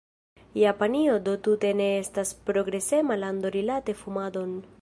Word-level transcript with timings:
Japanio 0.61 1.17
do 1.27 1.35
tute 1.47 1.73
ne 1.83 1.89
estas 1.99 2.33
progresema 2.49 3.21
lando 3.25 3.55
rilate 3.61 4.01
fumadon. 4.05 4.61